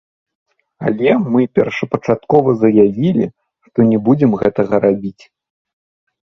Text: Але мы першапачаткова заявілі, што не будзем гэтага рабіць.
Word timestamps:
Але 0.91 1.09
мы 1.35 1.41
першапачаткова 1.59 2.55
заявілі, 2.63 3.25
што 3.67 3.77
не 3.91 3.97
будзем 4.09 4.31
гэтага 4.41 4.75
рабіць. 4.87 5.23